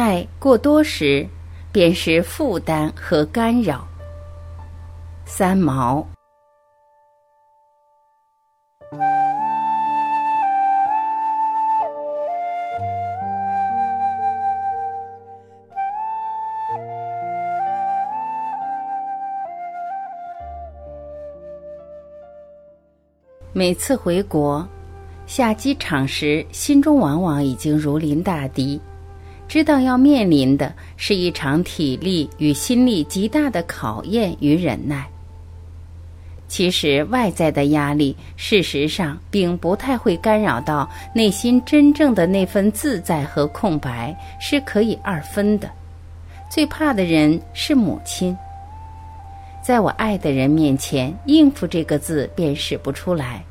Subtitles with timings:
[0.00, 1.28] 爱过多时，
[1.70, 3.86] 便是负担和干扰。
[5.26, 6.02] 三毛。
[23.52, 24.66] 每次回国，
[25.26, 28.80] 下机场时，心中往往已经如临大敌，
[29.50, 35.04] 知道要面临的是一场体力与心力极大的考验与忍耐。
[36.46, 45.68] 其实，外在的压力，事实上并不太会干扰到内心真正的那份自在和空白，是可以二分的。
[46.48, 48.36] 最怕的人是母亲。
[49.60, 53.42] 在我爱的人面前，应付这个字便使不出来。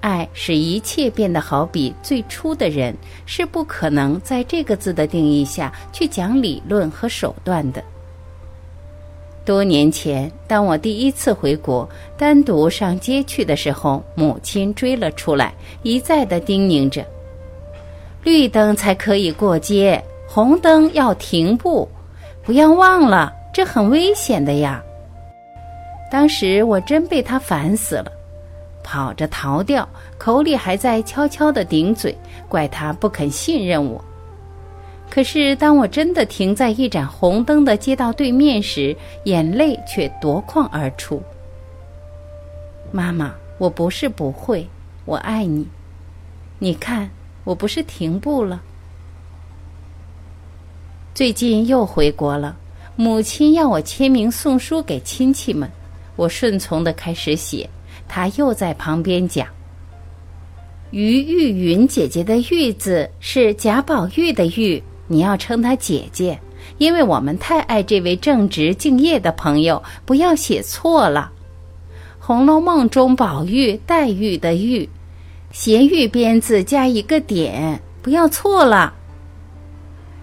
[0.00, 2.94] 爱使一切变得好比最初的人，
[3.26, 7.82] 是不可能在这个字的定义下去讲理论和手段的。
[9.44, 11.88] 多年前，当我第一次回国，
[12.18, 17.02] 单独上街去的时候，母亲追了出来，一再的叮咛着
[18.22, 21.88] ：“绿灯才可以过街，红灯要停步，
[22.42, 24.82] 不要忘了，这很危险的呀。”
[26.12, 28.12] 当时我真被他烦死了，
[28.90, 29.86] 跑着逃掉，
[30.16, 32.16] 口里还在悄悄的顶嘴，
[32.48, 34.02] 怪他不肯信任我。
[35.10, 41.22] 可是当我真的停在一盏红灯的街道对面时，眼泪却夺眶而出。
[42.90, 44.66] 妈妈，我不是不会，
[45.04, 45.68] 我爱你。
[46.58, 47.10] 你看，
[47.44, 48.62] 我不是停步了。
[51.14, 52.56] 最近又回国了，
[52.96, 55.70] 母亲要我签名送书给亲戚们。
[56.16, 57.68] 我顺从的开始写，
[58.08, 59.46] 他又在旁边讲
[60.90, 66.38] ：“于玉云姐姐的‘玉’字是贾宝玉的‘玉’，你要称她姐姐，
[66.78, 71.30] 因为我们太爱这位正直敬业的朋友，不要写错了。
[72.24, 74.88] 《红楼梦》中宝玉、黛玉的‘玉’，
[75.52, 78.94] 斜玉边字加一个点，不要错了。”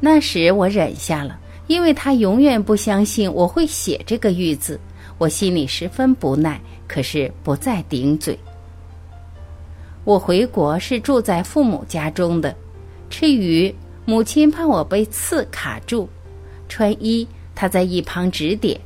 [0.00, 1.38] 那时我忍下了，
[1.68, 4.78] 因为他永远不相信我会写这个‘玉’字。
[5.18, 8.38] 我心里十分不耐，可是不再顶嘴。
[10.04, 12.54] 我回国是住在父母家中的，
[13.08, 16.06] 吃鱼，母亲怕我被刺卡住；
[16.68, 18.78] 穿衣，她在一旁指点。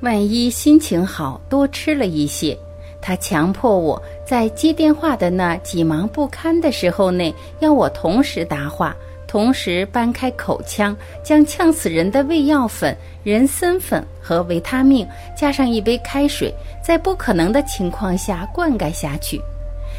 [0.00, 2.56] 万一心情好，多吃了一些，
[3.02, 8.94] 她强迫我在接电话的那几忙不堪的时候内，要我同时答话。
[9.34, 15.04] 同时搬开口腔，将呛死人的胃药粉、人参粉和维他命，
[15.36, 19.42] 加上一杯开水，在不可能的情况下灌溉下去。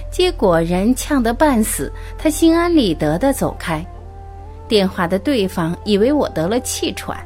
[0.09, 3.85] 结果人呛得半死，他心安理得地走开。
[4.69, 7.19] 电话的对方以为我得了气喘。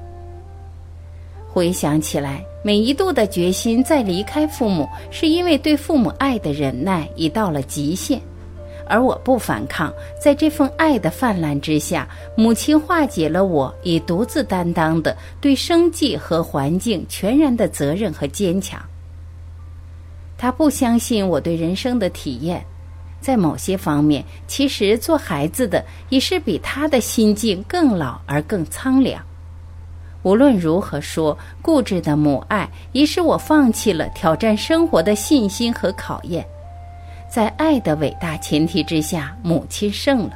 [1.47, 8.19] 回想起来，每一度的决心再离开父母，是因为对父母爱的忍耐已到了极限。
[8.89, 18.81] 而我不反抗，在这份爱的泛滥之下，母亲化解了我已独自担当的对生计和环境全然的责任和坚强。
[20.37, 22.65] 她不相信我对人生的体验，
[23.21, 29.23] 在某些方面，其实做孩子的已是比她的心境更老而更苍凉。
[30.23, 36.45] 无论如何说，固执的母爱已使我放弃了挑战生活的信心和考验。
[37.29, 40.31] 在爱的伟大前提之下，母亲胜了，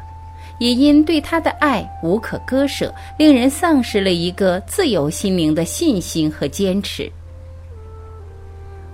[0.60, 7.12] 也因对她的爱无可割舍，令人丧失了一个自由心灵的信心和坚持。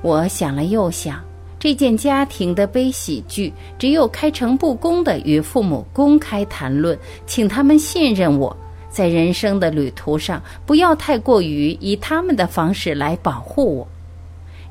[0.01, 1.21] 我想了又想，
[1.59, 8.55] 这件家庭的悲喜剧，只有开诚布公的与父母公开谈论，请他们信任我，
[8.89, 13.87] 在人生的旅途上，不要太过于以他们的方式来保护我。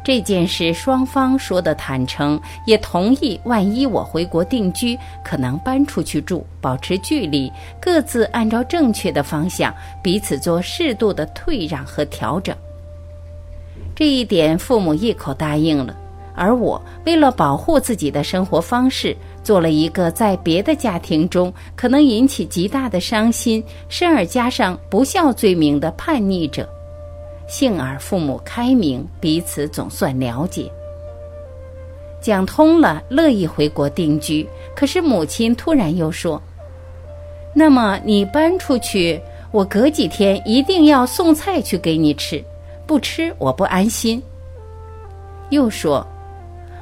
[0.05, 3.39] 这件事双方说的坦诚，也同意。
[3.45, 12.57] 万一我回国定居，可能搬出去住，保持距离，各自按照正确的方向，彼此做适度的退让和调整。
[13.95, 15.95] 这一点父母一口答应了，
[16.35, 26.67] 而我为了保护自己的生活方式，做了一个在别的家庭中可能引起极大的伤心，甚而加上不孝罪名的叛逆者。
[27.49, 30.71] 幸而父母开明，彼此总算了解。
[32.21, 34.47] 讲通了，乐意回国定居。
[34.77, 36.41] 可是母亲突然又说
[37.55, 42.45] ：“那么你搬出去，我隔几天一定要送菜去给你吃，
[42.87, 44.23] 不吃我不安心。”
[45.49, 46.07] 又说：“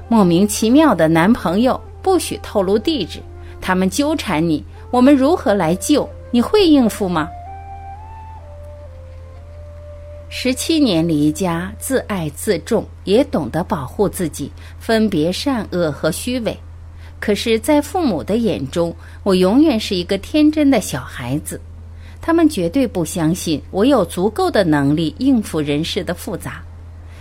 [0.08, 3.20] 莫名其妙的男朋友不许透露地址，
[3.60, 6.08] 他们纠缠你，我们如何来救？
[6.32, 7.28] 你会应付吗？”
[10.38, 16.54] 十七年离家，自爱自重，也懂得保护自己，分别善恶和虚伪。
[17.18, 21.58] 可是，在父母的眼中，我永远是一个天真的小孩子。
[22.20, 26.62] 他们绝对不相信我有足够的能力应付人世的复杂。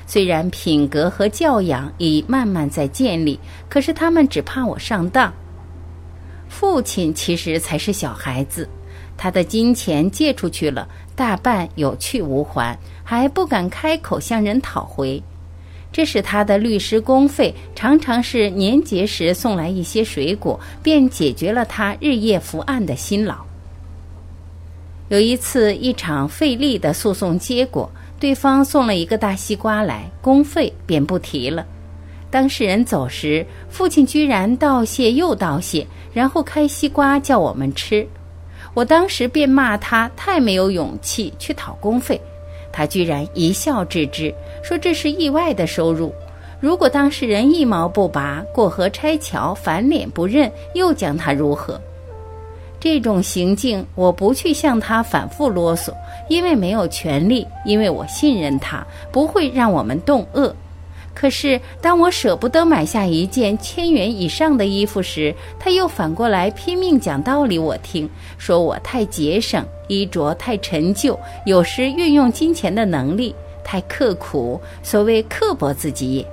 [0.06, 3.39] 虽然品格和教养已慢慢在建立，
[3.69, 5.33] 可是他们只怕我上当。
[6.50, 8.68] 父亲其实才是小孩子，
[9.15, 10.85] 他的金钱借出去了，
[11.15, 15.21] 大半有去无还，还不敢开口向人讨回。
[15.91, 23.38] 这使他的律师公费常常是年节时送来一些水果，便解决了他日夜伏案的辛劳。
[25.07, 27.89] 有一次，一场费力的诉讼结果，
[28.19, 31.65] 对方送了一个大西瓜来，公费便不提了。
[32.29, 38.06] 当事人走时，父亲居然道谢又道谢，然后开西瓜叫我们吃。
[38.75, 42.22] 我当时便骂他太没有勇气去讨公费，
[42.72, 44.31] 他居然一笑置之，
[44.62, 46.13] 说这是意外的收入。
[46.60, 51.80] 如果当事人一毛不拔，过河拆桥，反脸不认，又将他如何？
[52.77, 55.94] 这种行径，我不去向他反复啰嗦，
[56.28, 60.54] 因为没有权利，因为我信任他不会让我们动恶。
[61.15, 68.07] 可是，当我舍不得买下一件千元以上的衣服时，他又反过来拼命讲道理我听，
[68.38, 73.33] 说我太节省，衣着太陈旧，有时运用金钱的能力
[73.63, 76.27] 太刻苦，所谓刻薄自己也。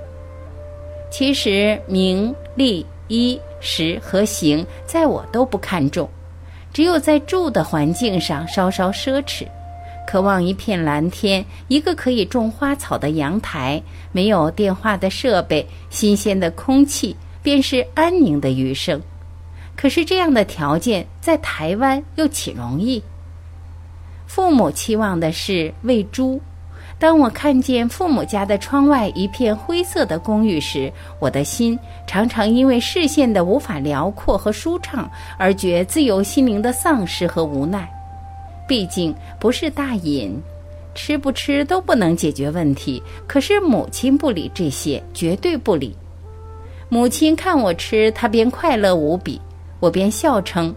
[1.09, 6.07] 其实名利衣食和行，在我都不看重。
[6.73, 9.45] 只有在住的环境上稍稍奢侈，
[10.05, 19.01] 渴望一片蓝天，一个可以种花草的阳台，没有电话的设备，新鲜的空气，便是安宁的余生。
[19.75, 23.01] 可是这样的条件在台湾又岂容易？
[24.27, 26.39] 父母期望的是喂猪。
[26.99, 31.77] 当我看见父母家的窗外一片灰色的公寓时，我的心
[32.07, 37.91] 常常因为视线的无法辽阔和舒畅而觉自由心灵的丧失和无奈。
[38.67, 40.41] 毕竟不是大隐，
[40.95, 43.01] 吃不吃都不能解决问题。
[43.27, 45.95] 可是母亲不理这些，绝对不理。
[46.89, 49.41] 母亲看我吃，她便快乐无比，
[49.79, 50.73] 我便笑称。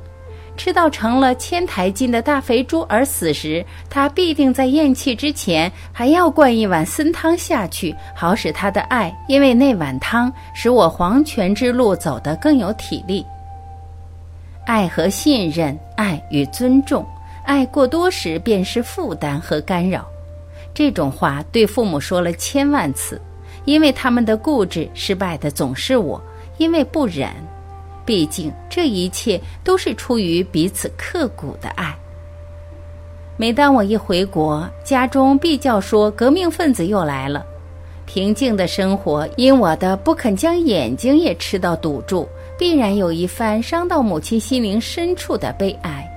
[0.56, 13.23] 吃到成了千台斤的大肥猪而死时，她必定在咽气之前还要灌一碗参汤下去，好使她的爱，因为那碗汤使我黄泉之路走得更有体力。
[14.65, 17.06] 爱和信任，爱与尊重，
[17.47, 20.07] 爱过多时便是负担和干扰。
[20.75, 23.19] 这种话对父母说了千万次，
[23.65, 26.21] 因为他们的固执，失败的总是我，
[26.59, 27.31] 因为不忍。
[28.05, 31.97] 毕竟，这一切都是出于彼此刻骨的爱。
[33.37, 37.45] 每当我一回国，家中必叫说革命分子又来了。
[38.07, 42.29] 平静的生活因我的不肯将眼睛也吃到堵住，
[42.59, 46.09] 必然有一番伤到母亲心灵深处的悲哀。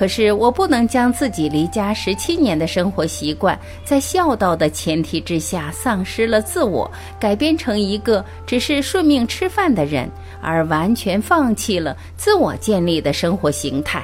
[0.00, 10.10] 可是我不能将自己离家十七年的生活习惯，在孝道的前提之下丧失了自我，改编成一个只是顺命吃饭的人，
[10.40, 14.02] 而完全放弃了自我建立的生活形态。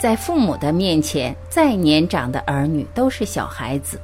[0.00, 4.00] 在父母的面前，再年长的儿女都是小孩子，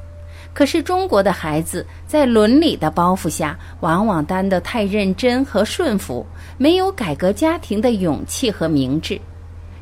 [0.53, 9.21] 可是中国的孩子在伦理的包袱下，往往担得太认真和顺服，没有改革家庭的勇气和明智。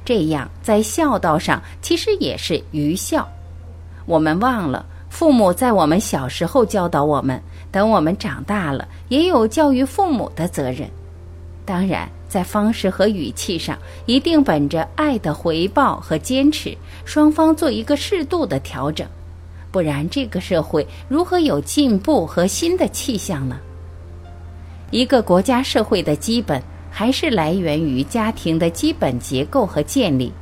[0.06, 3.28] 这样，在孝道上其实也是愚孝。
[4.06, 10.88] 我们忘了，父母在我们小时候教导我们，等我们长大了，也有教育父母的责任。
[11.64, 16.72] 当然，在方式和语气上，一定本着爱的回报和坚持，
[17.04, 19.04] 双方做一个适度的调整。
[19.72, 23.58] 不然，这个社会如何有进步和新的气象呢？
[24.92, 26.62] 一个国家社会的基本。
[26.98, 30.32] 还是来源于家庭的基本结构和建立。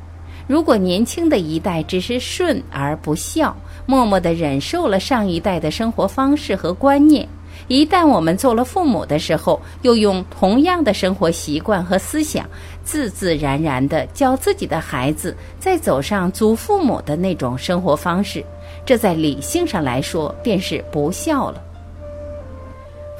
[0.46, 3.56] 如果年轻的一代只是顺而不孝，
[3.86, 7.28] 默默地忍受了上一代的生活方式和观念，
[7.66, 12.48] 一旦我们做了父母的时候，又用同样的生活习惯和思想，
[12.84, 18.44] 自自然然地教自己的孩子再走上祖父母的那种生活方式，
[18.86, 21.60] 这在理性上来说便是不孝了。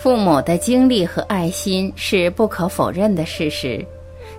[0.05, 3.83] 父母的精力和爱心是不可否认的事实，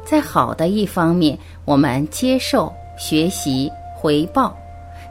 [0.03, 4.55] 在好的一方面，我们接受、学习、回报；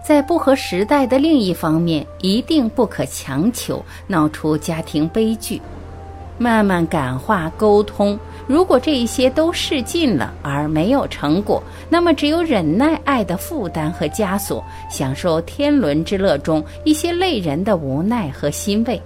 [0.01, 5.61] 在不合时代的另一方面，一定不可强求，闹出家庭悲剧。
[6.39, 19.03] 慢慢感化沟通，如果这一些都试尽了而没有成果，那么只有忍耐爱的负担和枷锁，享受天伦之乐中一些累人的无奈和欣慰。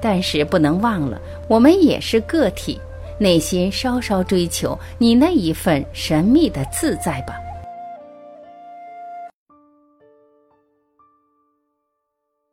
[0.00, 2.80] 但是不能忘了，我们也是个体，
[3.18, 7.34] 内心稍稍追求你那一份神秘的自在吧。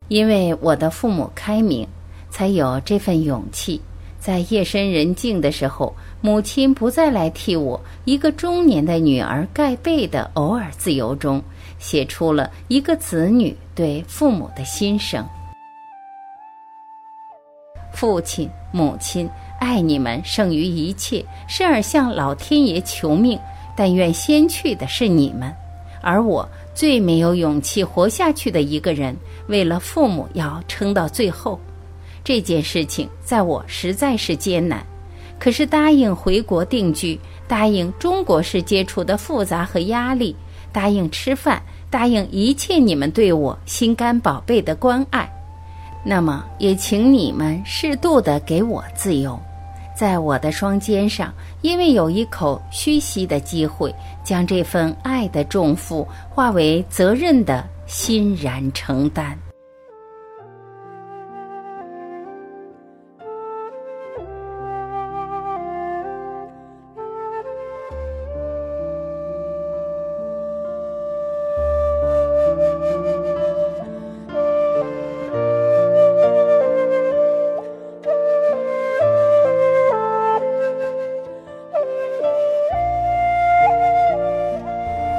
[0.10, 1.88] 因为我的父母开明，
[2.30, 3.82] 才有这份勇气，
[4.20, 11.44] 在夜深人静的时候，母亲不再来替我一个中年的女儿盖被的偶尔自由中，
[11.78, 15.28] 写出了一个子女对父母的心声。
[17.98, 19.28] 父亲、母亲，
[19.60, 23.40] 爱你们胜于一切，甚而向老天爷求命，
[23.76, 25.52] 但愿先去的是你们，
[26.04, 29.18] 而我最没有勇气活下去的一个人。
[29.48, 31.60] 为了父母要撑到最后，
[32.24, 34.86] 这件事情在我实在是艰难。
[35.40, 40.36] 可是答应回国定居，答应中国式接触的复杂和压力，
[40.72, 45.28] 答应吃饭，答应一切你们对我心肝宝贝的关爱，
[46.08, 49.38] 那么也请你们适度的给我自由，
[49.94, 57.64] 在我的双肩上，因为有一口虚息的机会，将这份爱的重负化为责任的。
[57.88, 59.47] 欣然承担。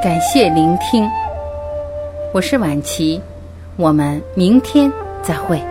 [0.08, 1.06] 感谢聆听。
[2.32, 3.20] 我是晚琪，
[3.76, 4.90] 我们明天
[5.22, 5.62] 再会。